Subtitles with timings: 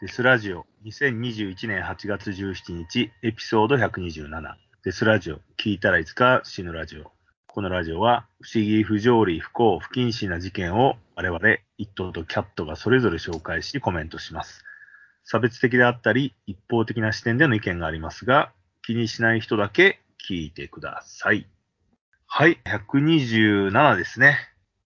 [0.00, 4.30] デスラジオ2021年8月17日エピソード127
[4.84, 7.10] デスラジオ聞いたらいつか死ぬラジオ。
[7.48, 11.40] このラジオは不思議不条理不幸不謹慎な事件を我々
[11.78, 14.64] 一頭とキャットがそれぞれ紹介しコメントします。
[15.24, 18.52] 差別的であったり一方的な視点での意見がありますが
[18.86, 19.98] 気にしない人だけ
[20.30, 21.48] 聞いてください。
[22.28, 24.38] はい127ですね。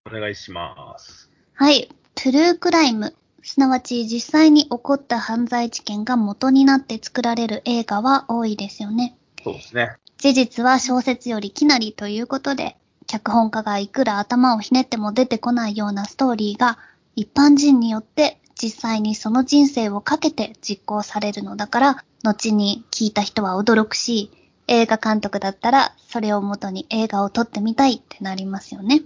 [0.06, 1.30] お願いします。
[1.52, 1.90] はい。
[2.14, 3.14] トゥルークライム。
[3.42, 9.16] すなわち実際に起こった犯罪事件が元になって作られる映画は多いですよね。
[9.42, 12.76] そうですね事実は小説よりきなりということで、
[13.08, 16.78] 脚本家がいくら頭をひねっても出てこないようなストーリーが
[17.16, 24.30] 一般人によって実際にその人生をかけて実行されるのだから、後に聞いた人は驚くし、
[24.68, 29.02] 映画監督だったらそれを元に映画を撮ってみたいってなりますよね。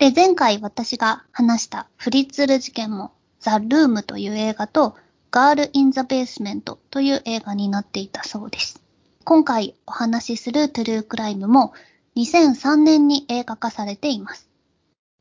[0.00, 3.12] で、前回私が話したフリッツル事件も
[3.44, 4.96] ザ・ルームという映画と
[5.30, 8.80] ガール・イン・ザ・ベースメントという映画になっていたそうです。
[9.24, 11.74] 今回お話しするトゥルークライムも
[12.16, 14.48] 2003年に映画化されています。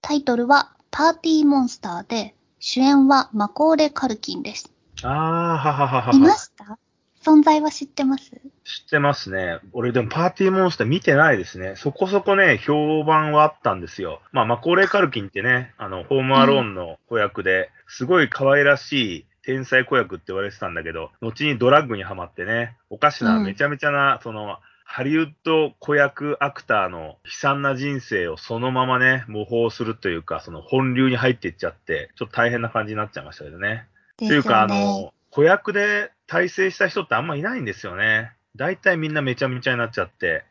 [0.02, 4.72] タイトルはパーティーモンスターで主演はマコーレ・カルキンです。
[5.04, 5.12] ああ、
[5.58, 6.14] はははは。
[6.14, 6.80] いました？
[7.24, 8.32] 存在は知ってます？
[8.64, 9.60] 知ってますね。
[9.72, 11.76] 俺でもパーティーモンスター見てないですね。
[11.76, 14.22] そこそこね、評判はあったんですよ。
[14.32, 33.88] まあ、マコーレー・カルキンってね、あの、ホームアローンの子役で、すごい可愛らしい天才子役って言われてたんだけど、後にドラッグにはまってね、おかしな、うんめちゃめちゃな、その、ハリウッド子役アクターの悲惨な人生をそのままね、模倣するというか、その本流に入っていっちゃって、ちょっと大変な感じになっちゃいましたけどね。
[34.18, 34.86] ですよというか、あね。
[34.86, 38.32] の、子役で大成した人ってあんまいないんですよね。
[38.56, 40.44] 大体みんなめちゃめちゃになっちゃって。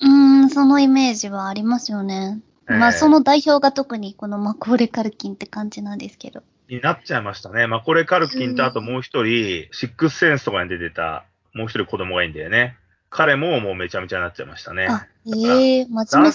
[0.00, 0.08] うー
[0.46, 2.40] ん、そのイメージはありますよね。
[2.66, 6.42] まあ、えーその代表が特にこのマコーレ・カルキンって感じなんですけど。
[6.68, 7.66] になっちゃいましたね。
[7.66, 12.76] まあ、これカルキンとあともう一人、シックスセンスとかに出てた、もう一人子供がいいんだよね。
[13.10, 14.86] 彼ももうめちゃめちゃになっちゃいましたね。
[14.88, 16.32] あ、ええ真面目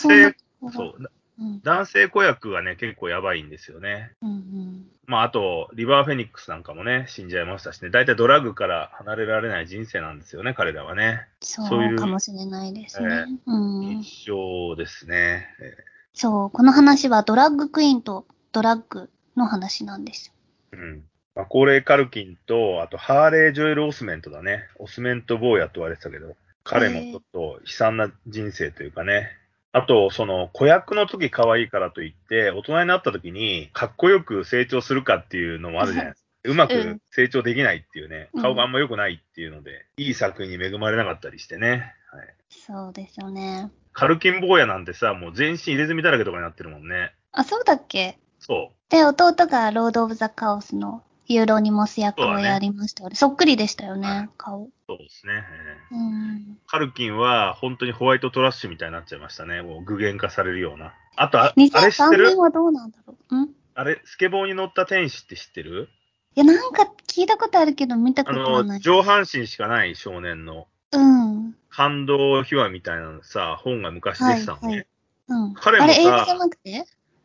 [0.72, 1.44] そうう。
[1.44, 1.62] うん。
[1.62, 4.12] 男性子役がね、結構やばいんですよね。
[4.22, 4.86] うんうん。
[5.06, 7.90] まあ、あと、リバーフェニックスなんかもね、死んじゃいましたしね。
[7.90, 11.28] 大体ドラッグから離れられない人生なんですよね、彼らはね。
[11.42, 13.26] そうかもしれないですね。
[13.28, 14.00] えうん。
[14.00, 15.48] 一生ですね。
[15.62, 15.78] え
[16.14, 20.34] そう、この話はドラッグクイーンとドラッグの話なんです。
[20.74, 21.04] ーうん。
[21.36, 24.68] マコーレー・カルキンと、あと、ハーレー・ジョエル・オスメントだね。
[24.80, 29.30] オスメント・坊やと言われてたけど、彼もちょっと悲惨な人生というかね。
[29.78, 36.28] あと、その、子役の時可愛いからといって、大人になった時に、かっこよく成長するかっていうのもあるじゃないですか。
[36.46, 41.94] うまく成長できないっていうね、うん顔があんま良くないっていうので、いい作品に恵まれなかったりしてね。
[42.12, 42.36] はい。
[42.50, 43.70] そうですよね。
[43.94, 47.14] カルキン坊やなんてさ、もう全身入れ墨だらけとかになってるもんね。
[47.32, 48.18] あ、そうだっけ？
[48.40, 53.16] そで、弟がロード・オブ・ザ・カオスのユーロニモス役をやりましたよね。
[53.16, 54.64] そっくりでしたよね、はい顔。
[54.66, 54.70] う。
[54.88, 55.44] そうですね。
[55.92, 56.58] えーうん。
[56.68, 59.62] カルキンは本当にホワイトトラッシュみたいになっちゃいましたね。
[59.62, 60.94] もう具現化されるような。
[61.16, 63.36] あと、ああれ知って2003る年はどうなんだろう？
[63.36, 63.44] ん？
[63.46, 65.90] いあれ、スケボーに乗った天使って知ってる？
[66.36, 68.80] や、なんか聞いたことあるけど見たことはない。
[68.80, 71.56] 上半身しかない少年のうん。
[71.70, 74.68] 感動秘話みたいなさ、本が昔出てたのね。
[74.68, 74.88] はいはい
[75.30, 75.54] うん。
[75.56, 76.70] 彼もさあれ、映画じゃなくて？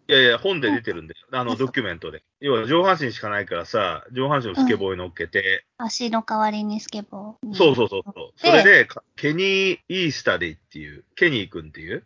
[0.08, 1.26] いやいや、本で出てるんだよ。
[1.30, 2.24] あの、あそうドキュメントで。
[2.42, 7.54] 要は上半身しかないからさ、上半身をスケボーに乗っけて、足の代わりにスケボー。
[7.54, 8.32] そうそうそうそう。
[8.36, 12.04] そでれで、かケニー・イースタディっていう、ケニー君っていう、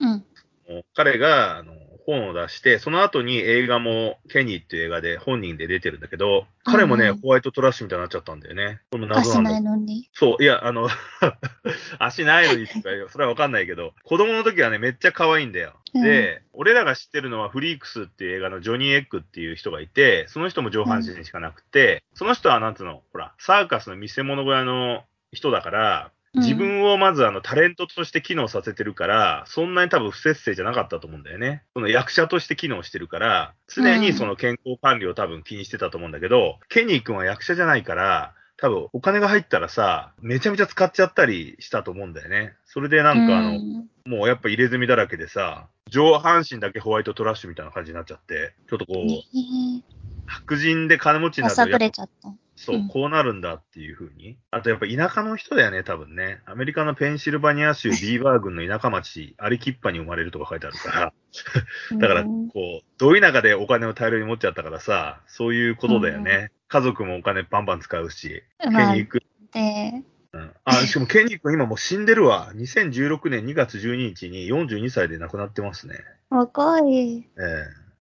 [0.00, 0.24] うん。
[0.94, 1.74] 彼があの
[2.08, 8.80] 本を出して、その後に映画もケニーっていう映画で本人で出てるんだけど、彼もね、うんホワイトトラッシュみたいになっちゃったんだよね。
[8.90, 10.08] この謎足ないのに？
[10.14, 10.88] そう、いや、あの、
[11.98, 15.74] 足ないのにとか、それはわかんないけど、子供の時はね、めっちゃ可愛いんだよ。
[15.92, 31.62] で、俺らが知ってるのはフリークスっていう映画のジョニー・エッグっていう人がいて、その人も上半身しかなくて、その人はなんつうの、ほら、サーカスの見せ物小屋の人だから、自分をまずあのタレントとして機能させてるから、そんなに多分不節制じゃなかったと思うんだよね。
[31.74, 42.54] その役者として機能してるから、常にその健康管理を多分気にしてたと思うんだけど、ケニー君は役者じゃないから、多分お金が入ったらさ、めちゃめちゃ使っちゃったりしたと思うんだよね。
[42.66, 49.22] それでなんかあの、うんもうやっぱ入れ墨だらけでさ、上半身だけホワイトトラッシュみたいな感じになっちゃって、ちょっとこう、ね
[50.28, 52.32] 白人で金持ちになるとれちゃった。
[52.54, 54.36] そうう、んこうなるんだっていう風に。
[54.50, 56.40] あとやっぱ田舎の人だよね、多分ね。
[56.44, 61.12] アメリカのペンシルバニア州ビーバー郡の田舎町、アリキッパに生まれるとか書いてあるから。
[61.98, 66.50] だから、うんこう、ど田舎でお金を大量に持っちゃったからさ、そういうことだよね。
[66.68, 69.22] 家族もお金バンバン使うし、ケニまあー君。
[69.52, 70.02] で、
[70.32, 72.52] うん、あ、しかもケニー君今もう死んでるわ。
[72.54, 75.96] 2016年2月12日に42歳で亡くなってますね。
[76.30, 77.18] 若い。
[77.18, 77.24] え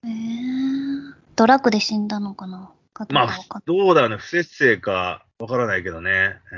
[0.03, 2.71] ええー、ドラッグで死んだのかな？
[2.95, 4.17] かどうまあどうだろうね。
[4.17, 6.09] 不節制か、わからないけどね。
[6.09, 6.55] え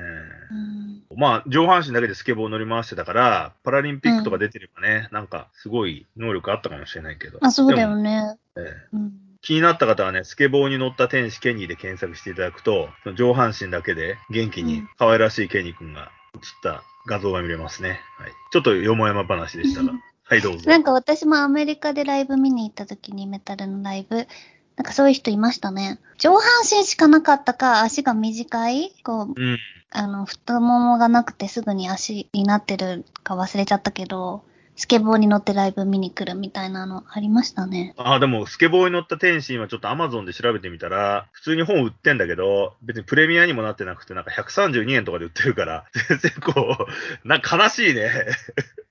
[0.52, 7.40] うんーまあ、上半身だけでスケボーを乗り回してたから、パラリンピックとか出てればね、なんか、すごい能力あったかもしれないけど。
[7.42, 8.38] あ、そうだよね。
[8.56, 8.64] えー
[8.94, 9.27] うん。
[9.42, 18.02] 気になった方はね、スケボーに乗った天使ケニーで検索していただくと、上半身だけで元気にうん可愛らしいケニーくんが映った画像が見れますね。
[18.20, 18.32] はい。
[18.52, 19.94] ちょっとよもやま話でしたが。
[20.30, 20.70] はい、どうぞ。
[20.70, 24.28] なんか私もアメリカでライブ見に行った時にメタルのライブ、
[24.76, 26.00] なんかそういう人いましたね。
[26.18, 29.60] 上半身しかなかったか、足が短い、こう、うん。
[29.90, 34.44] あの、太ももがなくてすぐに足になってるか忘れちゃったけど、
[34.78, 37.96] スケボーに乗ってライブ見に来るみたいなのありましたね。
[37.98, 46.78] ああ、でも、スケボーに乗った天使今ちょっと Amazon で調べてみたら、普通に本売ってんだけど、別にプレミアにもなってなくて、なんか132円とかで売ってるから、 全然こ
[47.24, 48.12] う、な悲しいね。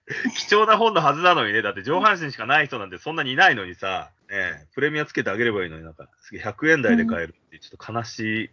[0.36, 8.50] 貴重な本のはずなのにね、だって上半身しかない人なんてそんなにいないのにさ、ね、プレミアつけてあげればいいのになんか、すげえ100円台で買えるってちょっと悲しい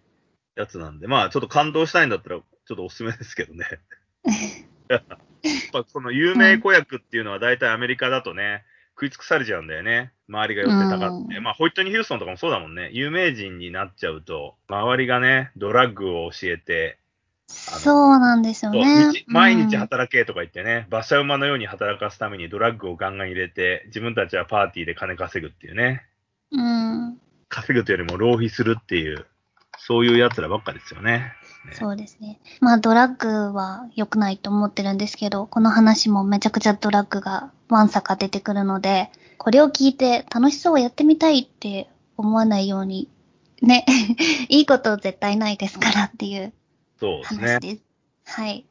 [0.56, 3.65] やつなんで、まあちょっと感動したいんだったら、ちょっとおすすめですけどね。
[5.94, 8.63] その有名子役っていうのは大体アメリカだとね、
[8.95, 10.12] 食い尽くされちゃうんだよね。
[10.28, 11.38] 周りが寄ってたかって。
[11.38, 12.90] うんまあ、ホイットニー・ヒューストンとかもそうだもんね。
[12.94, 16.98] 有名人になっちゃうと、周りがね、ドラッグを教えて、
[17.48, 19.25] そうなんですよね日。
[19.28, 26.04] 毎日うん働けとか言ってね、馬車馬のように働かすためにドラッグをガンガン入れて、自分たちはパーティーで金稼ぐっていうね。
[26.51, 27.18] うん。
[27.50, 29.25] 稼ぐというよりも浪費するっていう、
[29.78, 31.34] そういう奴らばっかですよね。
[31.65, 32.39] ねそうですね。
[32.60, 43.10] まあドラッグは良くないと思ってるんですけど、この話もめちゃくちゃドラッグがわんさか出てくるので、これを聞いて楽しそうやってみたいって思わないように、
[43.62, 43.86] ね、
[44.50, 46.54] いいこと絶対ないですからっていう
[47.00, 47.60] そうですね話。
[47.60, 47.83] です。
[48.25, 48.66] はい。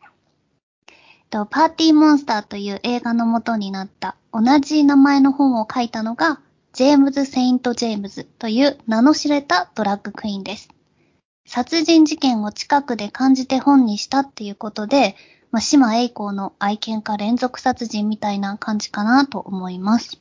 [1.31, 6.41] と、パーティーモンスターという映画の元になった同じ名前の本を書いたのが、
[6.73, 10.69] ジェームズ・セイント・ジェームズという名の知れたドラッグクイーンです。
[11.47, 15.17] 殺人事件を近くで感じて本にしたっていうことで、
[15.51, 20.21] まあ、島栄光の愛犬家連続殺人みたいな感じかなと思います。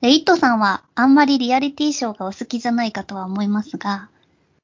[0.00, 4.08] で、イットさんはあんまりリアリティショーがお好きじゃないかとは思いますが、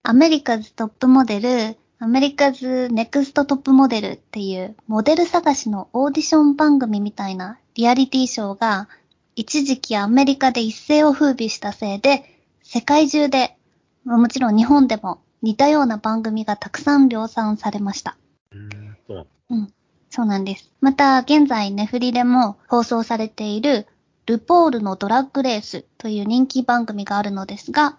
[0.03, 8.89] アメリカズトップモデル、アメリカズネクストトップモデルっていうモデル探しのオーディション番組みたいなリアリティショーが
[9.35, 12.25] 一時期アメリカで一世を風靡したせいで
[12.63, 13.57] 世界中で、
[14.05, 18.17] もちろん日本でも似たような番組がたくさん量産されました。
[18.53, 19.73] うんそううん。
[20.11, 20.73] そうなんです。
[20.81, 23.87] また、現在ネフリでも放送されている
[24.27, 27.99] ルポールのドラッグレースという人気番組があるのですが、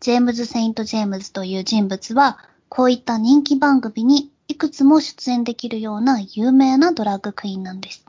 [0.00, 2.38] ジェームズ・セイント・ジェームズという人物は、
[2.68, 8.04] こういった人気番組にいくつも出演できるような有名なドラッグクイーンなんです。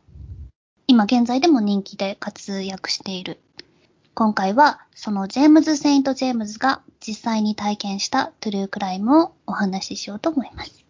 [0.88, 3.40] 今現在でも人気で活躍している。
[4.20, 10.84] 今回は、そのジェームズ・セイント・ジェームズが実際に体験した true crime をお話ししようと思います。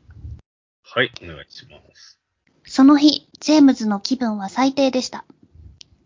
[0.82, 2.18] はい、お願いします。
[2.64, 5.26] その日、ジェームズの気分は最低でした。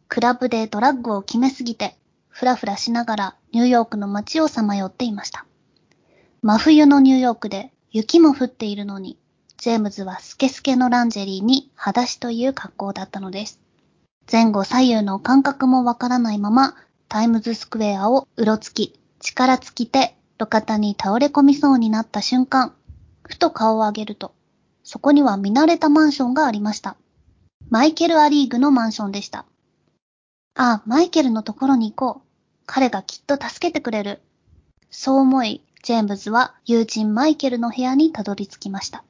[0.07, 1.95] クラブでドラッグを決めすぎて、
[2.27, 5.45] ふらふらしながらニューヨークの街をさまよっていました。
[6.41, 9.19] 真冬のニューヨークで雪も降っているのに、
[9.57, 13.59] ジェームズはスケスケのランジェリーに裸足という格好だったのです。
[14.31, 16.75] 前後左右の感覚もわからないまま、
[17.11, 22.73] タイムズスクエアをうろつき、力尽きて路肩に倒れ込みそうになった瞬間、
[23.27, 24.33] ふと顔を上げると、
[24.85, 26.95] そこには見慣れたマンションがありました。
[27.69, 29.39] マイケル・アリーグのマンションでした。
[30.55, 32.27] ああ、マイケルのところに行こう。
[32.65, 34.21] 彼がきっと助けてくれる。
[34.89, 39.03] そう思い、ジェームズは友人マイケルの部屋にたどり着きました。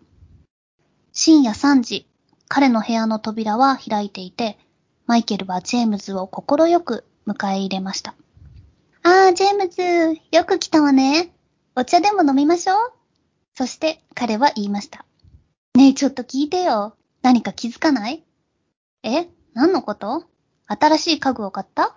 [1.13, 2.07] 深夜3時、
[2.47, 4.57] 彼の部屋の扉は開いていて、
[5.05, 8.15] マイケルはジェームズを心よく迎え入れました。
[9.03, 11.33] ああ、ジェームズ、よく来たわね。
[11.75, 12.93] お茶でも飲みましょう。
[13.55, 15.05] そして彼は言いました。
[15.75, 16.95] ねえ、ちょっと聞いてよ。
[17.21, 18.23] 何か気づかない？
[19.03, 20.25] え何のこと？
[20.67, 21.95] 新しい家具を買った？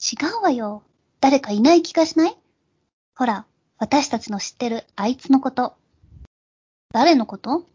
[0.00, 0.82] 違うわよ。
[1.20, 2.36] 誰かいない気がしない？
[3.16, 3.46] ほら、
[3.78, 5.74] 私たちの知ってるあいつのこと。
[6.92, 7.66] 誰のこと？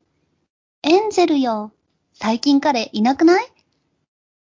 [0.83, 1.71] エンジェルよ。
[2.13, 3.45] 最近彼いなくない？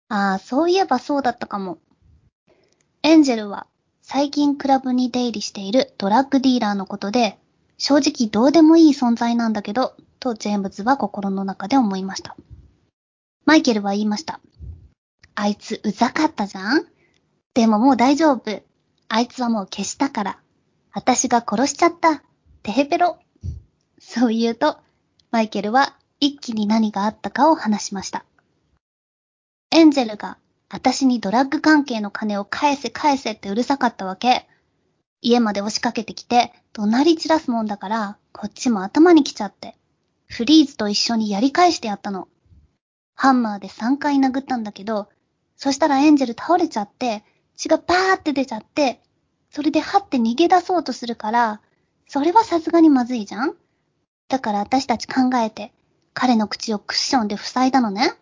[0.08, 1.78] ああ、そういえばそうだったかも。
[3.08, 3.66] エンジェルは
[4.02, 7.38] 最近クラブに出入りしているドラッグディーラーのことで、
[7.78, 12.36] 正直どうでもいい存在なんだけど、とジェームズは心の中で思いました。
[13.46, 14.40] マイケルは言いました。
[15.34, 16.84] あいつうざかったじゃん？
[17.54, 18.62] でももう大丈夫。
[19.08, 20.38] あいつはもう消したから。
[20.92, 22.22] 私が殺しちゃった。
[22.62, 23.16] てへぺろ。
[23.98, 24.76] そう言うと、
[25.30, 28.26] マイケルは一気に何があったかを話しました。
[29.70, 30.36] エンジェルが
[30.70, 34.46] 私にドラッグ関係の金を返せ返せってうるさかったわけ。
[35.20, 39.76] 家まで押しかけてきて、怒鳴り散らすもんだから、こっちも頭に来ちゃって、
[40.26, 42.28] フリーズと一緒にやり返してやったの。
[43.14, 45.08] ハンマーで3回殴ったんだけど、
[45.56, 47.24] そしたらエンジェル倒れちゃって、
[47.56, 49.00] 血がバーって出ちゃって、
[49.50, 51.60] それではって逃げ出そうとするから、
[52.06, 53.54] それはさすがにまずいじゃん？
[54.28, 55.72] だから私たち考えて、
[56.12, 58.12] 彼の口をクッションで塞いだのね。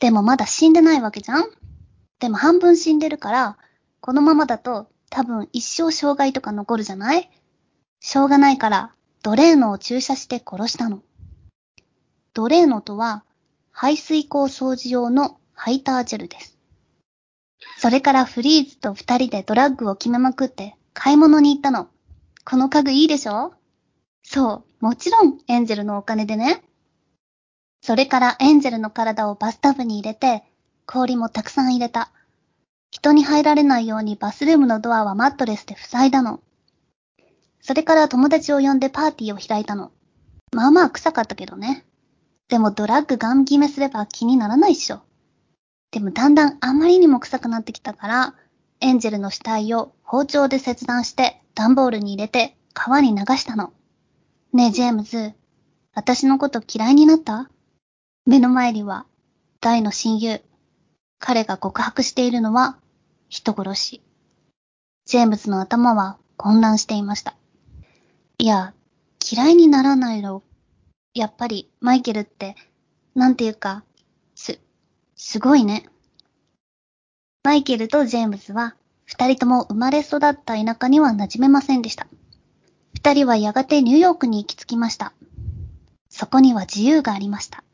[0.00, 1.44] でもまだ死んでないわけじゃん？
[2.18, 3.58] でも半分死んでるから、
[4.00, 7.30] このままだと多分一生障害とか残るじゃない？
[8.00, 11.02] しょうがないから、ドレーノを注射して殺したの。
[12.32, 13.24] ドレーノとは、
[13.72, 16.56] 排水口掃除用のハイタージェルです。
[17.78, 21.88] それからフリーズと二人でドラッグを決めまくって買い物に行ったの。
[22.44, 23.52] この家具いいでしょ？
[24.22, 26.62] そう、もちろんエンジェルのお金でね。
[27.82, 30.44] それからエンジェルの体をバスタブに入れて、
[30.86, 32.10] 氷もたくさん入れた。
[32.90, 36.40] 人に入られないようにバスルームのドアはマットレスで塞いだの。
[37.60, 39.92] それから友達を呼んでパーティーを開いたの。
[40.52, 41.84] まあまあ臭かったけどね。
[42.48, 45.02] でもドラッグガン決めすれば気にならないっしょ。
[45.92, 48.34] でもだんだんあまりにも臭くなってきたから、
[48.80, 53.72] エンジェルの死体を包丁で切断して段ボールに入れて川に流したの。
[54.52, 55.34] ねえジェームズ、
[55.94, 57.50] 私のこと嫌いになった？
[58.26, 59.06] 目の前には
[59.60, 60.42] 大の親友。
[61.18, 62.78] 彼が告白しているのは
[63.28, 64.02] 人殺し。
[65.06, 67.34] ジェームズの頭は混乱していました。
[68.38, 68.74] いや、
[69.30, 70.42] 嫌いにならないの。
[71.14, 72.56] やっぱりマイケルって、
[73.14, 73.84] なんていうか、
[74.34, 74.60] す、
[75.16, 75.88] すごいね。
[77.42, 82.06] マイケルとジェームズは、二人とも生まれ育った田舎には馴染めませんでした。
[82.94, 85.12] 二人はやがてニューヨークに行き着きました。
[86.08, 87.64] そこには自由がありました。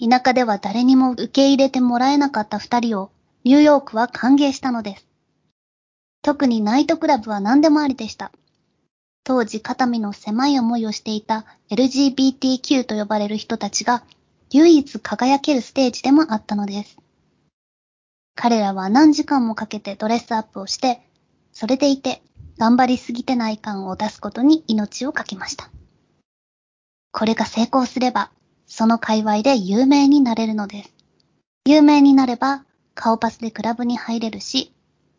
[0.00, 3.10] 田舎では誰にも受け入れてもらえなかった二人を、
[3.44, 5.06] ニューヨークは歓迎したのです。
[6.22, 8.32] 特にナイトクラブは何でもありでした。
[9.24, 14.02] 当時肩身の狭い思いをしていた LGBTQ と呼ばれる人たちが
[14.50, 16.98] 唯一輝けるステージでもあったのです。
[18.34, 21.02] 彼らは何時間もかけてドレスアップをして、
[21.52, 22.22] それでいて
[22.58, 25.70] 頑張りすぎてない感を出すことに命をかけました。
[27.12, 28.30] これが成功すれば、
[28.70, 30.94] その界隈で有名になれるのです。
[31.66, 34.72] 有名になれば、顔パスでクラブに入れるし、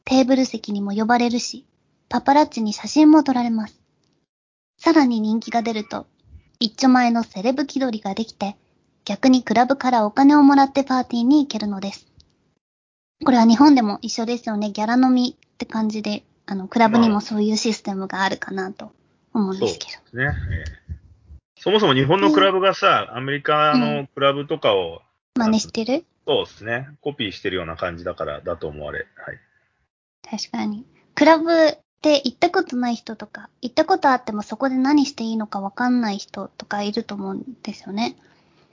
[0.05, 1.65] テーブル席にも呼ばれるし、
[2.07, 3.77] パパラッチに写真も撮られます。
[4.79, 6.07] さらに人気が出ると、
[6.61, 8.55] 一丁前のセレブ気取りができて、
[9.03, 12.07] 逆にクラブからお金をもらってパーティーに行けるのです。
[13.25, 14.71] これは日本でも一緒ですよね。
[14.71, 18.93] ギャラ飲みって感じで、あの、クラブにもそういうシステムがあるかなと
[19.33, 20.23] 思うんですけど。
[20.23, 20.33] ね。
[20.51, 21.00] ええ
[21.63, 25.03] そもそも日本のクラブがさ、アメリカのクラブとかを、
[25.35, 26.05] 真似してる？
[26.25, 29.05] そうですね、コピーしてるような感じだからだと思われ。
[29.15, 29.37] はい。
[30.27, 30.87] 確かに。
[31.13, 38.15] クラブって行ったことない人とか、行ったことあってもそこで何していいのかわかんない人とかいると思うんですよね。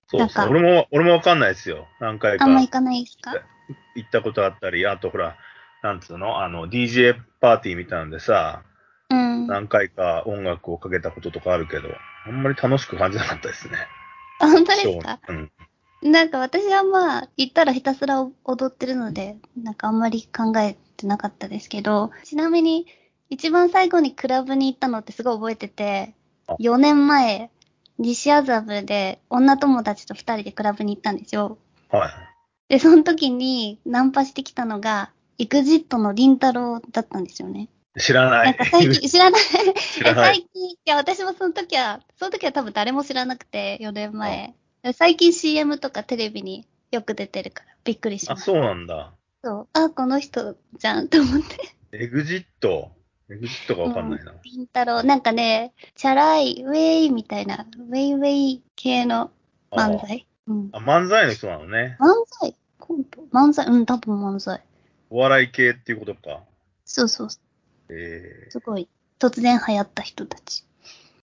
[0.06, 0.44] そうですね。
[0.46, 1.88] なんか俺も、俺もわかんないですよ。
[2.00, 3.34] 何回かあんま行かないですか？
[3.96, 5.36] 行ったことあったり、あとほら、
[5.82, 6.42] なんつうの？
[6.42, 8.62] あの、DJ パーティーみたいなんでさ、
[9.10, 9.46] うん。
[9.46, 11.88] 何回か音楽をかけたこととかあるけど、
[12.26, 13.76] あんまり楽しく感じなかったですね。
[14.40, 15.20] あ本当ですか？
[15.28, 15.50] うん。
[16.00, 22.86] なんか私はまあ、行ったらひたすら踊ってるので、なんかあんまり考えてなかったですけど、ちなみに、
[23.30, 26.14] 一番最後にクラブに行ったのってすごい覚えてて
[26.46, 27.50] あ、4年前、
[27.98, 31.58] 西麻布で女友達と2人でクラブに行ったんですよ。
[31.90, 32.10] はい。
[32.68, 37.68] で、その時にナンパしてきたのが、エグジットのリンタロウだったんですよね。
[37.98, 38.44] 知らない。
[38.46, 40.34] なんか最近、 知らない知らない。
[40.36, 44.54] 最近、いや、私もその時は、その時は多分誰も知らなくて、4年前。
[44.94, 48.52] 最近 CM とかテレビによく出てるから、びっくりしあ、ました。
[48.52, 49.12] そうなんだ。
[49.42, 49.68] そう。
[49.72, 51.74] あ、この人じゃんと思って。
[51.92, 52.90] エグジット？
[53.30, 54.32] エグジットがわかんないな。
[54.42, 59.30] りんたろう、なんかね、チャラい、ウェイみたいな、ウェイウェイ系の
[59.70, 60.26] 漫才？
[60.46, 60.70] うん。
[60.72, 61.96] あ、漫才の人なのね。
[62.00, 62.06] 漫
[62.40, 62.54] 才？
[62.78, 63.20] コント？
[63.32, 63.66] 漫才？
[63.66, 64.62] うん、多分漫才。
[65.10, 66.40] お笑い系っていうことか。
[66.84, 67.28] そうそう。
[67.90, 70.64] えすごい、突然流行った人たち。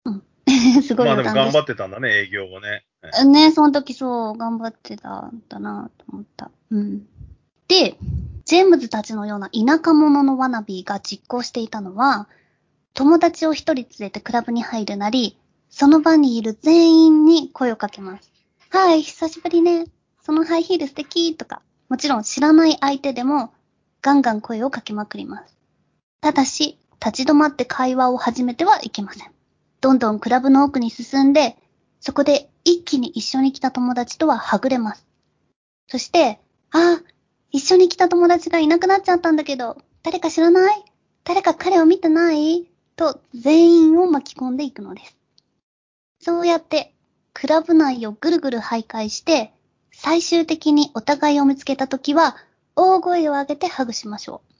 [0.05, 0.23] うん。
[0.81, 2.85] すえごいまあでも頑張っってたんだね、営業をね。
[3.01, 3.23] た。
[3.25, 6.51] ね、その時そう、頑張ってたんだなと思った。
[6.71, 7.07] うん。
[7.67, 7.97] で、
[8.45, 12.29] ジェームズたちのような田舎者のワナビーが実行していたのは、
[12.93, 15.37] 友達を一人連れてクラブに入るなり、
[15.69, 18.31] その場にいる全員に声をかけます。
[18.69, 19.85] はい、久しぶりね。
[20.23, 23.53] そのハイヒール素敵とか、もちろん知らない相手でも、
[24.01, 25.56] ガンガン声をかけまくります。
[26.21, 29.31] ただし、立ち止まって会話を始めてはいけません。
[29.81, 31.55] どんどんクラブの奥に進んで、
[31.99, 35.05] そこで一気に一緒に来た友達とははぐれます。
[35.87, 36.39] そして、
[36.71, 37.03] ああ、
[37.51, 40.83] 一緒に来た友達がいなくなっちゃったんだけど、誰か知らない？
[41.23, 42.67] 誰か彼を見てない？
[42.95, 45.15] と全員を巻き込んでいくのです。
[46.19, 46.93] そうやって
[47.33, 49.53] クラブ内をぐるぐる徘徊して、
[49.91, 52.35] 最終的にお互いを見つけたときは、
[52.75, 54.56] 大声を上げてハグしましょう。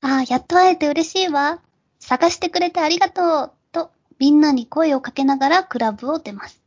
[0.00, 1.60] ああ、やっと会えて嬉しいわ。
[1.98, 3.52] 探してくれてありがとう。
[3.72, 6.60] と、みんなに声をかけながらクラブを出ます。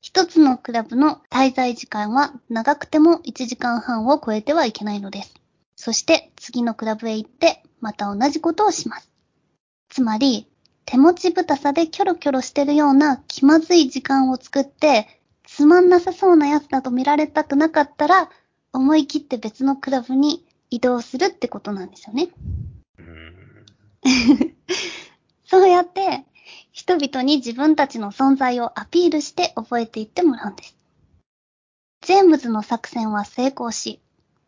[0.00, 5.34] 一つのクラブの滞在時間は長くても1時間半を超えてはいけないのです。
[5.74, 9.10] そして次のクラブへ行ってまた同じことをします。
[9.88, 10.46] つまり、
[10.84, 18.30] 手持ちぶたさでキョロキョロしてるような気まずい時間を作って、つまんなさそうなやつだと見られたくなかったら、
[18.72, 22.28] 思い切って別のクラブに移動するってことなんですよね。
[25.44, 26.24] そうやって、
[26.72, 30.76] 人々に自分たちの存在をアピールして覚えていってもらうんです。
[32.02, 34.00] ジェームズの作戦は成功し、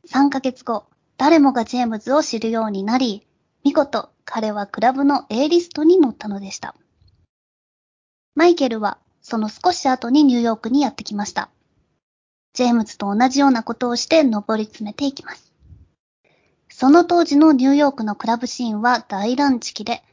[0.08, 3.26] 3ヶ月後、誰もがジェームズを知るようになり、
[3.64, 6.74] 見事、彼はクラブの A リストに載ったのでした。
[8.34, 11.50] マイケルは、その少し後にニューヨークにやってきました。
[12.52, 15.47] ジェームズと同じようなことをして上り詰めていきます。
[16.78, 20.04] その当時のニューヨークのクラブシーンは大乱地期で、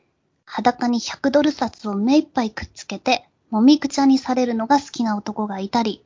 [0.46, 6.04] 裸に100ドル札を目いっぱいくっつけて、もみくちゃにされるのが好きな男がいたり、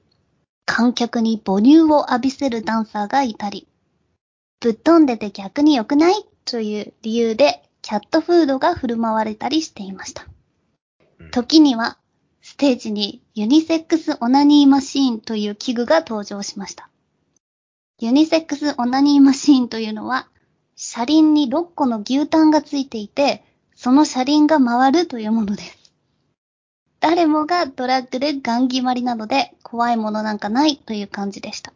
[0.66, 3.70] 観客に母乳を浴びせるダンサーがいたり、
[4.60, 6.25] ぶっ飛んでて逆に良くない？
[6.44, 10.25] という理由でキャットフードが振る舞われたりしていました。
[11.32, 11.98] 時には、
[12.42, 16.89] ステージにユニセックスオナニーマシーンという器具が登場しました。
[18.01, 20.28] ユニセックスオナニーマシーンというのは、
[20.82, 23.44] 車輪に6個の牛タンがついていて、
[23.76, 25.78] その車輪が回るというものです。
[27.02, 31.74] 誰もがドラッグでガン決まりなので怖いものなんかないという感じでした。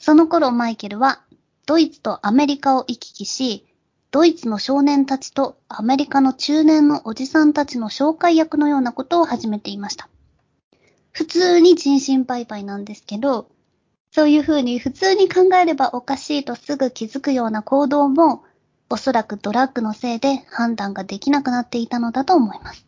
[0.00, 1.20] その頃マイケルは
[1.64, 3.64] ドイツとアメリカを行き来し、
[4.10, 10.08] ドイツの少年たちとアメリカの中年のおじさんたちの紹介役のようなことを始めていました。
[11.12, 13.48] 普通に人身売買なんですけど、
[14.16, 18.44] そういうふうに普通に考えればおかしいとすぐ気づくような行動も
[18.88, 22.86] おそらくドラッグのせいで判断ができなくなっていたのだと思います。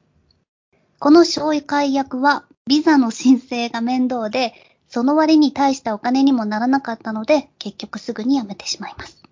[0.98, 4.54] この紹介役はビザの申請が面倒で、
[4.88, 9.22] その割に大したお金にもならなかったので、結局すぐに辞めてしまいます。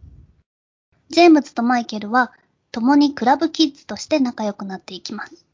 [1.09, 2.31] ジェームズとマイケルは
[2.73, 5.47] 共にクラブキッズとして仲良くなっていきます。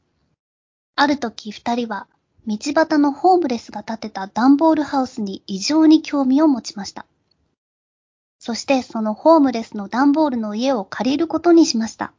[0.97, 2.07] ある時二人は
[2.45, 7.05] 道端のホームレスが建てたダンボールハウスに異常に興味を持ちました。
[8.39, 12.11] そしてそのホームレスの段ボールの家を借りることにしました。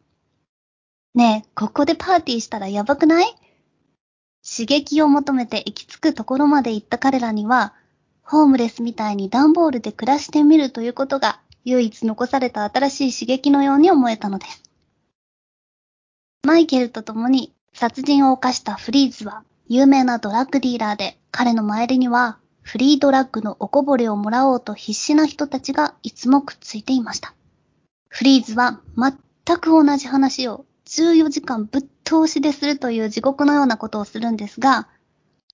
[1.14, 3.26] ねえ、ここでパーティーしたらやばくない？
[4.42, 7.74] 刺激を求めて行き着くところまで行った彼らには、
[8.22, 14.62] ホームレスみたいに段ボールで暮らしてみるということが唯一残された新しい刺激のように思えたのです。
[16.42, 27.34] マイケルと共に殺人を犯したフリーズは有名なドラッグディーラーで彼の周りにはフリードラッグのおこぼれをもらおうと必死な人たちがいつもくっついていました。
[28.08, 34.88] フリーズは全く同じ話を14時間ぶっ通しでするという地獄のようなことをするんですが、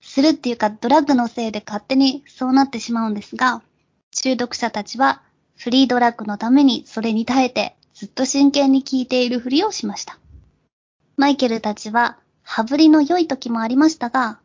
[0.01, 3.62] するっていうかドラッグのせいで勝手にそうなってしまうんですが、
[4.12, 5.23] 中毒者たちは
[5.57, 10.18] フリードラッグのためにそれに耐えてずっと真剣に聞いているふりをしました。
[11.16, 12.18] マイケルたちは
[12.52, 14.40] 羽振りの良い時もありましたが、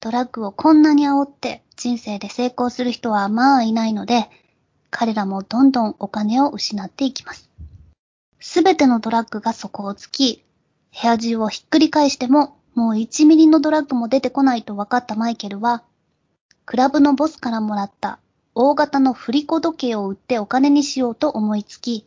[0.00, 4.28] ドラッグをこんなに煽って人生で成功する人はまあいないので、
[4.90, 7.48] 彼らもどんどんお金を失っていきます。
[8.38, 10.44] すべてのドラッグが底をつき、
[10.92, 15.82] 部屋中をひっくり返してももう1ミリのドラッグも出てこないと分かったマイケルは、
[16.66, 18.18] クラブのボスからもらった
[18.54, 22.04] 大型の振り子時計を売ってお金にしようと思いつき、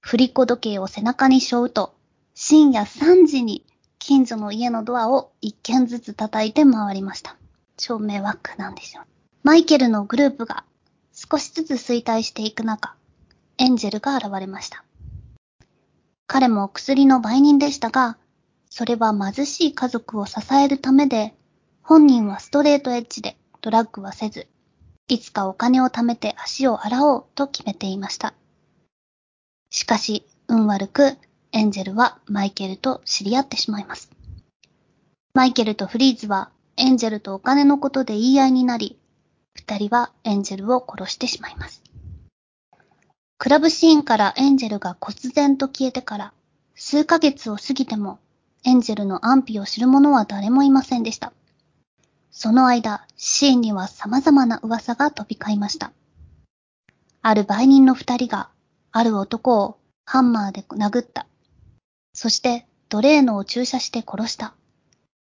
[0.00, 1.94] 振り子時計を背中に背負うと、
[2.32, 3.66] 深夜3時に
[4.04, 7.36] 近所の家のドアを一軒ずつ叩いて回りました。
[7.76, 9.04] 超迷惑なんですよ。
[9.44, 10.64] マイケルのグループが
[11.12, 12.96] 少しずつ衰退していく中、
[13.58, 14.84] エンジェルが現れました。
[16.26, 18.18] 彼も薬の売人でしたが、
[18.68, 21.36] それは貧しい家族を支えるためで、
[21.82, 24.48] 本人はストレートエッジでドラッグはせず、
[25.06, 28.34] いつかお金を貯めて足を洗おうと決めていました。
[29.70, 31.16] しかし、運悪く、
[31.52, 34.10] エンジェルはマイケルと知り合ってしまいます。
[35.34, 38.98] マイケルとフリーズはエンジェルとお金のことで言い合いになり、
[39.54, 41.82] 二人はエンジェルを殺してしまいます。
[43.38, 46.32] クラブシーンからエンジェルが忽然と消えてから
[46.74, 48.18] 数ヶ月を過ぎても
[48.64, 51.32] エンジェルの安否を知る者は誰もいませんでした。
[52.30, 55.92] その間、シーンには様々な噂が飛び交いました。
[57.20, 58.48] ある売人の二人が、
[58.90, 61.26] ある男をハンマーで殴った。
[62.14, 64.54] そして奴隷のを注射して殺した。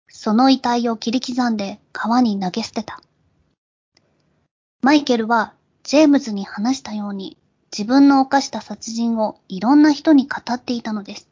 [0.09, 3.01] その遺体を切り刻んで川に投げ捨てた。
[4.83, 7.37] マイケルはジェームズに話したように
[7.71, 11.29] 自分の犯した殺人をいろんな人に語っていたのです。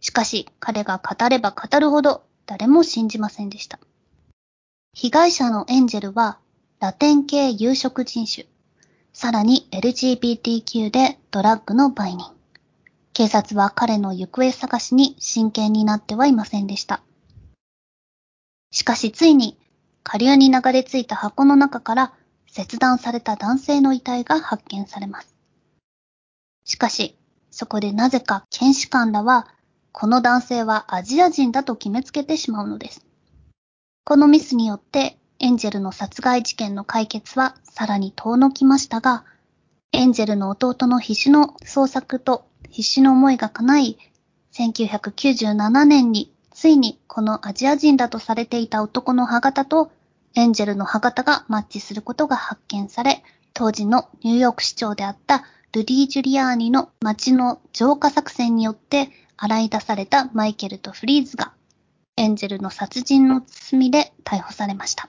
[0.00, 3.78] しかし彼が語れば語るほど誰も信じませんでした。
[4.94, 6.38] 被害者のエンジェルは
[6.80, 8.46] ラテン系有色人種、
[9.12, 12.41] さらに LGBTQ でドラッグの売人。
[13.12, 17.02] 警察は彼の行方探しに真剣になってはいませんでした。
[18.70, 19.58] しかしついに
[20.02, 22.12] 下流に流れ着いた箱の中から
[22.46, 25.34] 切断された男性の遺体が発見されます。
[26.64, 27.16] しかし、
[27.50, 29.48] そこでなぜか検視官らは、
[29.92, 33.04] この男性はアジア人だと決めつけてしまうのです。
[34.04, 39.24] このミスによって、エンジェルの殺害事件の解決はさらに遠のきましたが、
[39.92, 43.98] エンジェルの弟の必死の捜索と必死の思いが叶い、
[44.52, 49.90] 1997年についにこのアジア人だとされていた男の歯型と
[50.34, 53.22] エンジェルの歯型がマッチすることが発見され、
[53.54, 61.52] 当時のニューヨーク市長であったルディ・ジュリアーニの街の浄化作戦によって洗い出されたマイケルとフリーズが
[62.16, 65.08] エンジェルの殺人の罪で逮捕されました。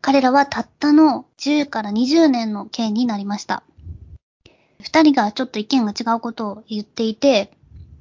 [0.00, 3.62] 彼らはたったの10から20年の刑になりました。
[4.80, 7.52] 二人がちょっと意見が違うことを言っていて、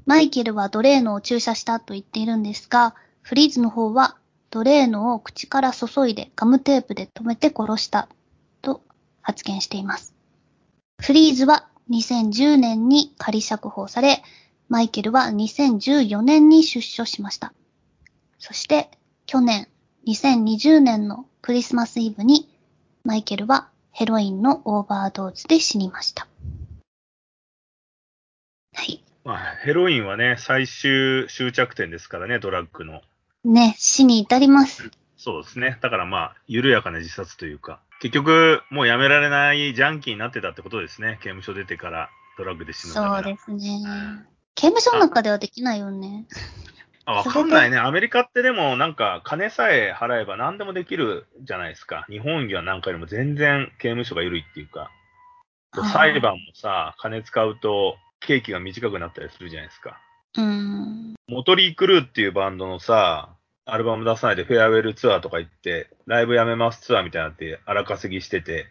[0.06, 4.18] マイケルは奴隷のを注射したと言っているんですが、フリーズの方は
[4.50, 8.10] 奴隷のを口から注いでガムテープで留めて殺した
[8.62, 8.82] と
[9.22, 10.16] 発言しています。
[11.02, 14.24] フリーズは2010年に仮釈放され、
[14.68, 17.54] マイケルは2014年に出所しました。
[18.40, 18.90] そして
[19.26, 19.68] 去年
[20.08, 22.50] 2020年のクリスマスイブに
[23.04, 26.28] マイケルはヘロインのオーバードーズで死にました。
[28.80, 29.04] はい。
[29.26, 33.02] まあ、ヘロインはね、最終終着点ですからね、ドラッグの。
[33.44, 34.90] ね、死に至ります。
[35.18, 35.78] そうですね。
[35.82, 41.18] だからまあ、緩やかな自殺というか、結局、もうやめられないジャンキーになってたってことですね。
[41.22, 42.94] 刑務所出てからドラッグで死ぬ。
[42.94, 43.82] そうですね。
[44.56, 46.26] 刑務所の中ではできないよね。
[47.04, 47.78] あ、わかんないね。
[47.78, 52.06] アメリカってでもなんか金さえ払えば何でもできるじゃないですか。
[52.10, 54.90] 日本はなんかよりも全然刑務所が緩いっていうか、
[55.92, 60.00] 裁判もさ、金使うと刑期が短くなったりするじゃないですか。
[60.38, 61.16] うん。
[61.28, 68.66] モトリー・クルーっていうバンドのさ、アルバム出さないでフェアウェルツアーとか行って、ライブやめますツアーみたいなのって荒稼ぎしてて、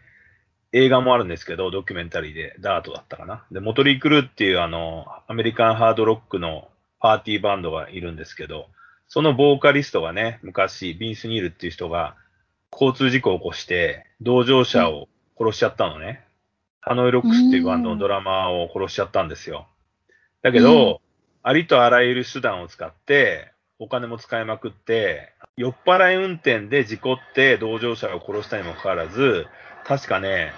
[0.71, 3.43] 映画もあるんですけど、ドキュメンタリーで、ダートだったかな。
[3.51, 8.67] で、モトリー・クルーっていうあの、アメリカンハードロックのパーティーバンドがいるんですけど、
[9.07, 12.15] そのボーカリストがね、昔、ビンス・ニールっていう人が
[12.71, 15.07] 交通事故を起こして、同乗者を
[15.39, 16.23] 殺しちゃったのね。
[16.81, 19.67] ハノイロックスっていうバンドのドラマーを殺しちゃったんですよ。
[20.41, 21.01] だけど、
[21.43, 29.47] ありとあらゆる手段を使って、お金も使いまくって、酔っ払い運転で事故って同乗者を殺したにもかかわらず、
[29.85, 30.51] 確かね、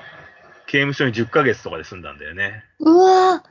[0.67, 2.63] 刑務所に10ヶ月とかで済んだんだよね。
[2.79, 3.43] うわ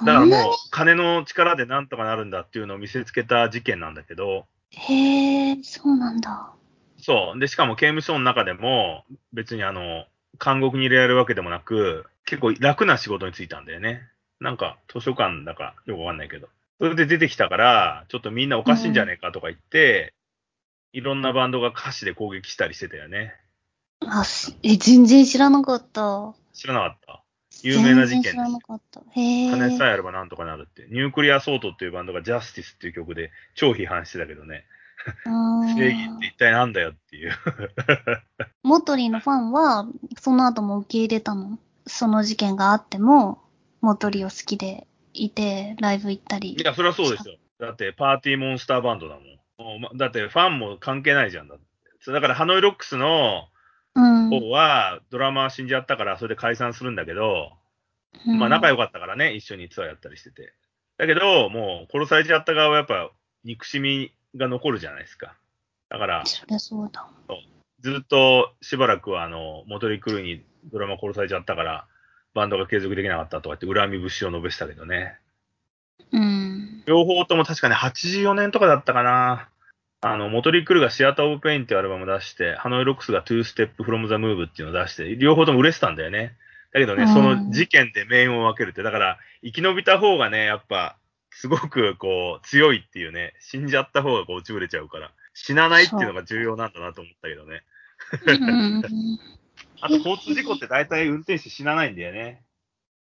[0.00, 6.52] だからもう、金の力でなんとかなるんだっていうのを見せつけた事件なんだけど、へえ、そうなんだ。
[6.98, 7.38] そう。
[7.38, 10.06] で、しかも刑務所の中でも、別にあの、
[10.42, 14.08] 監獄に入れられるわけでもなく、結構楽な仕事に就いたんだよね。
[14.40, 16.48] なんか、図書館だか、よくわかんないけど。
[16.78, 20.12] それで出てきたから、ちょっとみんなおかしいんじゃねえかとか言って、
[20.92, 23.34] いろんなバンドが歌詞で攻撃したりしてたよね。
[24.00, 26.34] あ、しえ、全然知らなかった。
[26.52, 27.20] 知らなかった？
[27.62, 29.00] 有名な事件知らなかった。
[29.12, 29.50] へえ。
[29.50, 30.86] 金さえあればなんとかなるって。
[30.90, 34.64] ニュークリアソートっていうバンドがジャスティスっていう曲で超批判してたけどね。
[35.26, 35.30] う
[35.64, 37.32] ん正義って一体なんだよっていう。
[38.62, 39.86] モトリーのファンは、
[40.18, 41.58] その後も受け入れたの？
[41.86, 43.42] その事件があっても、
[43.80, 46.54] モトリーを好きでいて、ライブ行ったり。
[46.54, 47.36] いや、そりゃそうですよ。
[47.60, 49.24] だって、パーティーモンスターバンドだもん。
[49.58, 51.56] もうまだって、ファンも関係ないじゃんだ
[52.06, 53.48] だから、ハノイロックスの
[53.94, 54.30] うん。
[54.30, 57.52] 方は、ドラマー死んじゃったから、それで解散するんだけど、
[58.38, 60.54] まあ、仲良かったからね、一緒にツアーやったりしてて。
[60.98, 63.10] だけど、もう、殺されちゃった側はやっぱ、
[63.44, 65.34] 憎しみが残るじゃないですか。
[65.88, 67.06] だから、そりゃそうだ。
[67.80, 70.42] ずっとしばらくは、あの、モトリー・クルーに
[70.72, 71.86] ドラマー殺されちゃったから、
[72.34, 75.18] バンドが継続できなかったとかって恨み節を述べてたけどね。
[76.10, 76.82] うん。
[76.86, 79.48] 両方とも確かね、84年とかだったかな。
[80.00, 86.36] あの、モトリー・クルーが Theatre of Pain っていうアルバム出して、ハノイ・ロックスが Two Steps From the Move っていうのを出して、両方とも売れてたんだよね。
[86.72, 90.96] だけどね、うんその事件で命運を分けるって、だから、生き延びた方がね、やっぱ、
[91.36, 97.62] すごくこう、強いっていうね、死んじゃった方がこう、落ちぶれちゃうから、死なないっていうのが重要なんだなと思ったけどね。
[98.26, 98.82] うん。
[99.80, 102.42] あと、交通事故って大体運転手死なないんだよね。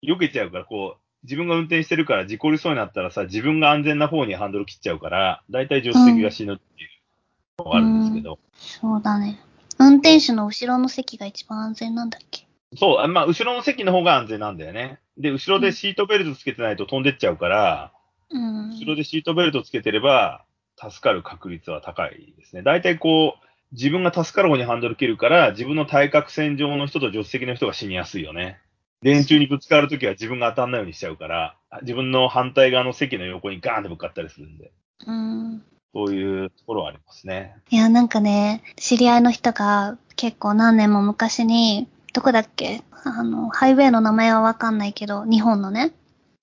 [0.04, 8.40] 避けちゃうから、こう、自分が運転してるから事故りそうになったらさ、自分が安全な方にハンドル切っちゃうから、だいたい助手席が死ぬっていうのがあるんですけど。
[8.54, 9.40] そうだね。
[9.80, 12.46] 運転手の後ろの席が一番安全なんだっけ？
[12.78, 15.00] そう、あまあ、後ろの席の方が安全なんだよね。
[15.18, 17.92] で、後ろでシートベルトつけてないと飛んでっちゃうから、
[18.30, 18.70] うん。
[18.72, 20.46] 後ろでシートベルトつけてれば、
[20.78, 22.62] 助かる確率は高いですね。
[22.62, 28.60] 大体こう、自分が助かる方にハンドル切るから、自分の対角線上の人と助手席の人が死にやすいよね。
[29.02, 34.72] 電柱にぶつかるときは自分が当たんないようにしちゃうから、自分の反対側の席の横にガーンってぶつかったりするんで、
[35.06, 35.64] うん。
[35.94, 37.56] そういうところはありますね。
[37.70, 42.82] いや、なんかね、知り合いの人が結構何年も昔に、どこだっけ？
[43.04, 45.92] あの、ハイウェイの名前はわかんないけど、日本のね、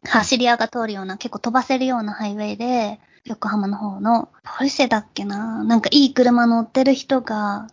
[0.05, 5.63] 走り屋が通るような、結構飛ばせるようなハイウェイで、横浜の方の、ポルシェだっけな？
[5.63, 7.69] なんかいい車乗ってる人が、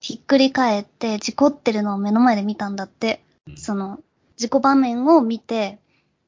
[0.00, 3.22] ひっくり返って事故ってるのを目の前で見たんだって。
[3.46, 4.00] うんその、
[4.36, 5.78] 事故場面を見て、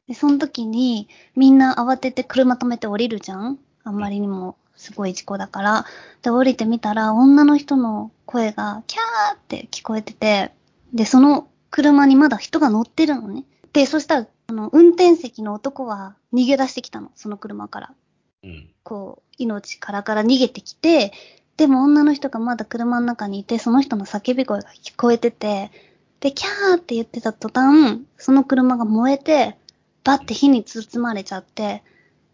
[0.08, 3.58] で、その時にみんな慌てて車止めて降りるじゃん？
[3.84, 5.84] あんまりにもすごい事故だから。
[6.22, 10.52] で、降りてみたら女の人の声がキャーって聞こえてて、
[10.92, 13.44] で、その車にまだ人が乗ってるのね。
[13.72, 17.94] で、そしたら、あの、運転席の男は逃げ出してきたの、その車から。
[18.42, 18.68] うん。
[18.82, 21.12] こう、命からから逃げてきて、
[21.56, 25.70] でも女の人がまだ車の中にいて、その人の叫び声が聞こえてて、
[26.18, 29.56] で、キャーって言ってた途端、その車が燃えて、
[30.02, 31.84] バッて火に包まれちゃって、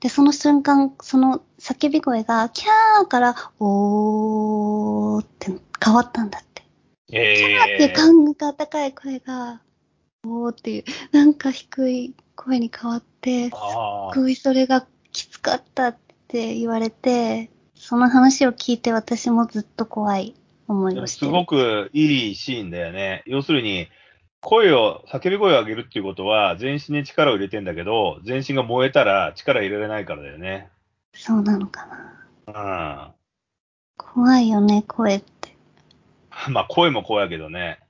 [0.00, 5.52] で、その瞬間、その叫び声が、キャーから、おーって
[5.84, 6.62] 変わったんだって。
[7.12, 9.60] えで、感が高い声が、
[10.26, 13.56] おーっていう、なんか低い声に変わって、す
[14.14, 15.96] ごいそれがきつかったっ
[16.28, 20.34] て言われて、その話を聞いて私もずっと怖い
[20.66, 21.30] 思いをしてる。
[21.30, 23.22] すごくいいシーンだよね。
[23.26, 23.88] 要するに、
[24.40, 30.68] 声を、叫び声を上げるっていうことは、全身に力を入れてんだけど、全身が燃えたら力入れられないからだよね。
[31.12, 31.86] そうなのか
[32.46, 33.10] な。
[33.10, 33.14] うん。
[33.96, 35.56] 怖いよね、声って。
[36.50, 37.80] まあ、声も声やけどね。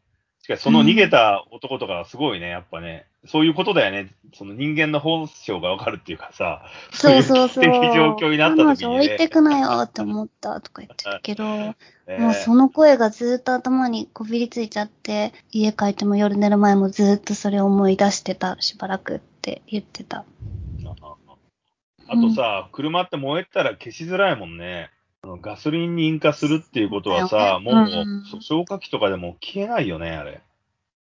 [0.47, 3.07] しかし、その逃げた男とかはすごいね、やっぱね。
[3.27, 4.13] そういうことだよね。
[4.33, 6.63] その人間の本性がわかるっていうかさ。
[6.93, 7.65] そうそうそう。
[7.65, 8.97] い危機的状況になった時に、ね。
[9.07, 11.43] 置いてくなよって思ったとか言ってたけど、
[12.07, 20.25] ねもうその声がずっと頭にこびりついちゃって、家帰っても夜寝る前もずっとそれを思い出してた、しばらくって言ってた。
[22.09, 24.91] あとさ、車って燃えたら消しづらいもんね。
[25.41, 30.43] ガソリンに引火するっていうことはさ、もう、うん消火器とかでも消えないよね、あれ。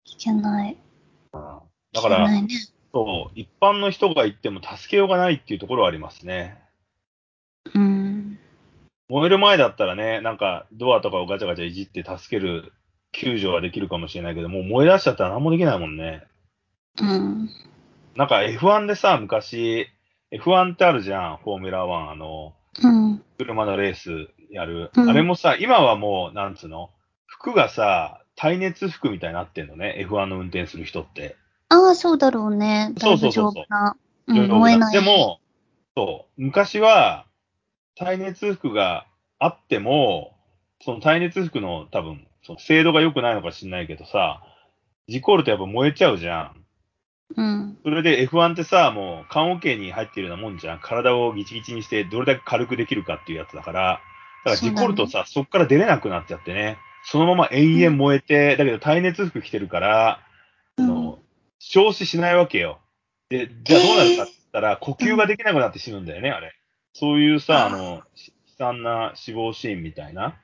[0.04, 0.76] いけない。
[1.32, 2.48] だから、ね。
[2.92, 6.58] そう、一般の人が行っても助けようがないっていうところはありますね。
[7.74, 8.38] うん。
[9.08, 12.72] 燃える前だったらね、なんかドアとかをガチャガチャいじって助ける、
[13.12, 16.24] 救助はできるかもしれないけど、もう燃え出しちゃったら何もできないもんね。
[17.00, 17.50] うん。
[18.16, 19.88] なんか F1 でさ、昔、
[20.32, 23.22] F1 ってあるじゃん、フォーミュラー1、あの、うん。
[23.38, 24.90] 車のレースやる。
[24.96, 26.90] うんあれもさ、今はもう、なんつうの？
[27.26, 31.36] 服がさ、耐熱服みたいになってんのね、F1 の運転する人って。
[31.68, 32.92] ああ、そうだろうね。
[32.98, 33.96] そうそうそうそう夫な。
[34.28, 34.92] うん、な燃えない。
[34.92, 35.40] で、も、
[35.96, 37.26] そう、昔は、
[37.96, 39.06] 耐熱服が
[39.38, 40.36] あっても、
[40.80, 44.42] その耐熱服の多分、その精度が良くないのか知んないけどさ、
[45.08, 46.57] 事故るとやっぱ燃えちゃうじゃん。
[47.36, 47.78] うん。
[47.82, 50.80] それで F1 ってさ、もう缶オケに入ってるようなもんじゃん。
[50.80, 54.00] 体をギチギチにしてどれだけ軽くできるかっていうやつだから。
[54.44, 56.78] だから事故るとさ、そ,、っから出れなくなっちゃってね。
[57.04, 60.20] そのまま延々燃えて、だけど耐熱服着てるから、
[60.76, 61.18] うんあの
[61.58, 62.80] 焼死しないわけよ。
[63.28, 66.54] で、じゃあどうなるかって言ったら、呼吸ができなくなって死ぬんだよね、あれ。
[66.94, 70.36] そういうさ、あの、し悲惨な死亡シーンみたいな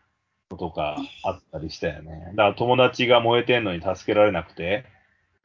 [0.50, 2.32] ことがあったりしたよね。
[2.34, 4.84] だから友達が燃えてんのに助けられなくて、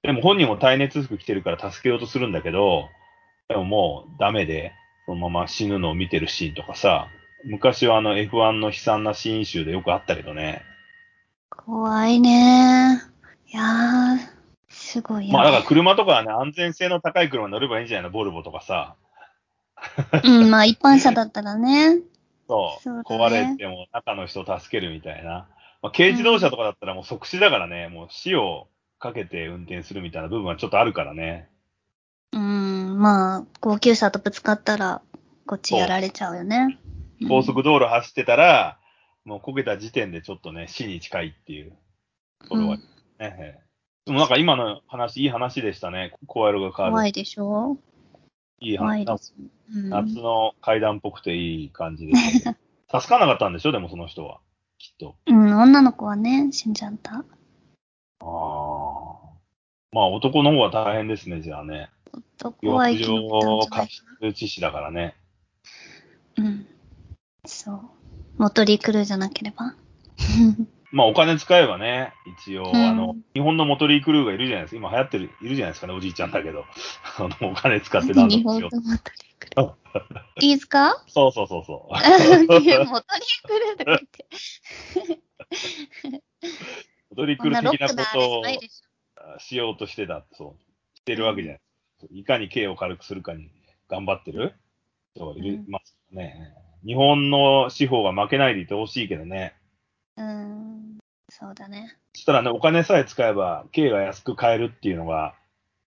[0.04, 2.90] でも本人も耐熱服着てるから助けようとするんだけど、
[3.48, 4.74] でももうダメで、
[5.06, 7.08] そのまま死ぬのを見てるシーンとかさ、
[7.46, 10.62] 昔はあの F1 の悲惨なシーン集でよくあったけどね。
[11.50, 13.02] 怖いね。
[13.48, 14.18] いやー、
[14.70, 15.34] すごいよ、ね。
[15.34, 18.12] まあだから車とかはね、安全性の高い車に乗ればいいんじゃないの？
[18.12, 18.96] ボルボとかさ。
[20.24, 22.00] うん、まあ一般車だったらね。
[22.48, 22.84] そう。
[22.84, 25.48] そうだね壊れても中の人を助けるみたいな。
[25.82, 28.68] まあ、軽自動車とかだったらもう即死だからね、もう死を
[29.00, 31.50] かけて運転するみたいな部分はちょっとあるからね。
[32.34, 35.02] うん、まあ、高級車とぶつかったら、
[35.48, 36.80] こっちやられちゃうよね。
[37.28, 38.78] 高速道路走ってたら、
[39.26, 41.72] もう焦げた時点でちょっとね、死に近いっていう
[42.44, 42.84] ところはね。
[43.20, 43.70] ええ
[44.06, 46.14] でもなんか今の話、いい話でしたね。
[46.26, 46.94] 声色が変わる。
[46.94, 47.78] 怖いでしょ？
[48.60, 48.80] いい話。
[48.80, 49.36] 怖いです。
[49.76, 52.58] うん、夏の階段っぽくていい感じでした、ね。
[52.92, 53.72] 助かんなかったんでしょ？
[53.72, 54.40] でもその人は。
[54.80, 55.16] きっと。
[55.28, 57.24] うん、女の子はね、死んじゃった。
[58.22, 59.30] ああ。
[59.92, 61.90] まあ男の方は大変ですね、じゃあね。
[62.40, 65.16] 男は生き延びたんじゃない過失致死だからね。
[66.38, 66.66] うん。
[67.46, 67.82] そう。
[68.38, 69.76] モトリークルーじゃなければ。
[70.92, 72.14] まあお金使えばね、
[72.46, 74.78] 一応、うんあの、日本のモトリークルーがいるじゃないですか。
[74.78, 76.66] 今流行ってる、いるじゃないですかね、おじいちゃんだけど。
[77.20, 78.70] あの、お金使ってなんと日かしよう。
[78.72, 79.74] 本のモトリークルー。
[80.42, 81.04] いいですか？
[81.08, 81.94] そうそうそうそう。
[81.94, 81.98] モ
[82.50, 84.28] トリークルーとか言って。
[87.20, 91.62] モトリクルー的なことをししようとしてた、そう、してるわけじゃない。
[92.20, 93.52] いかに刑を軽くするかに
[93.90, 94.54] 頑張ってる？
[95.16, 96.54] 人がいますね。
[96.86, 99.54] 日本の司法が負けないでいてほしいけどね。
[100.18, 100.22] ょ。
[100.22, 100.98] うーん。
[101.30, 101.98] そうだね。
[102.14, 105.36] そしたらね、お金さえ使えば、刑が安く買えるっていうのが、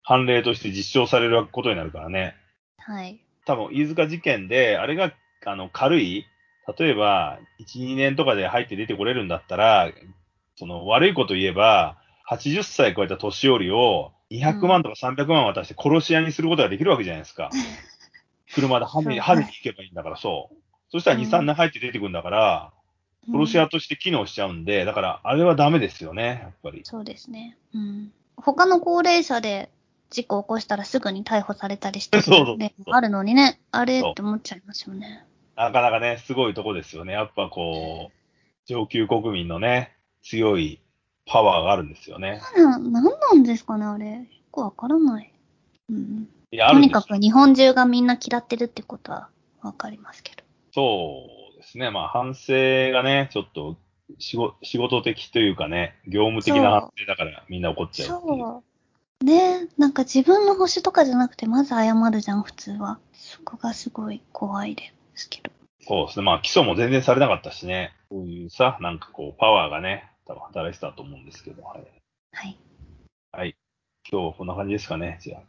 [0.02, 2.36] 判例として実証されることになるからね。
[2.76, 3.24] はい。
[3.46, 5.14] 多分、飯塚事件で、あれが、
[5.46, 6.26] あの、軽い、
[6.78, 9.90] 例えば、1、2年とかで入って出てこれるんだったら、
[10.56, 11.96] その、悪いこと言えば、
[12.28, 17.50] 80歳超えた年寄りを、200万とか300万渡して殺し屋にすることができるわけじゃないですか。
[18.54, 20.56] 車でそうはめ、はめに行けばいいんだから、そう。
[20.90, 22.72] そしたら2、うん3年入って出てくるんだから、
[23.30, 26.80] 殺し屋として機能しちゃうんで、だから、あれはダメですよね、やっぱり。
[26.84, 27.56] そうですね。
[27.74, 28.12] うん。
[28.36, 29.70] 他の高齢者で
[30.10, 35.24] 事故を起こしたらすぐに逮捕されたりしてる例もあるのにね、あれって思っちゃいますよね。
[35.56, 37.12] なかなかね、すごいとこですよね。
[37.12, 38.12] やっぱこう、
[38.66, 40.80] 上級国民のね、強い
[41.26, 42.40] パワーがあるんですよね。
[42.56, 44.10] な、なんなんですかね、あれ。
[44.10, 45.32] よくわからない。
[45.90, 46.28] うん。
[46.50, 49.28] いや、あとにかく日本中がみんな嫌ってるってことは
[49.62, 50.42] わかりますけど。
[50.74, 51.90] そうですね。
[51.90, 52.52] まあ、反省
[52.92, 53.76] がね、ちょっと
[54.18, 58.08] 仕事、仕事的というかね、業務的な反省だからみんな怒っちゃう。
[58.08, 58.62] そ
[59.22, 59.24] う。
[59.24, 62.98] ねなんか自分の星とかじゃなくて、まず謝るじゃん、普通は。
[63.12, 65.50] そこがすごい怖いですけど。
[65.80, 66.24] そうですね。
[66.24, 67.92] まあ、基礎も全然されなかったしね。
[68.10, 71.86] そういうさ、なんかこう、パワーがね、多分働いてたと思うんですけど、はい。
[72.32, 72.58] はい。
[73.32, 73.56] はい。
[74.10, 75.42] 今日はこんな感じですかね、じゃあ。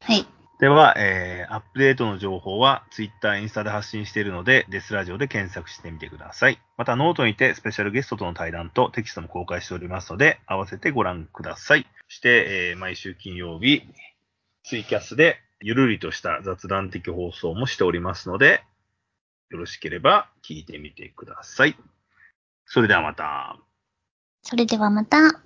[0.00, 0.26] はい。
[0.62, 6.60] では、えー、アップデートの情報は Twitter、インスタで発信しているので、デスラジオで検索してみてください。
[6.76, 11.86] また、ノートにてスペシャルゲストとの対談とテキストも公開しておりますので、合わせてご覧ください。
[12.08, 13.82] そして、えー毎週金曜日、
[14.62, 18.62] ツイキャスでゆるりとした雑談的放送もしておりますので、
[19.50, 21.76] よろしければ聞いてみてください。
[22.66, 23.58] それではまた。
[24.42, 25.40] それではまた。